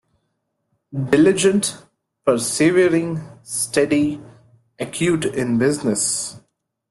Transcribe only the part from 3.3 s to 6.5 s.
steady, acute in business.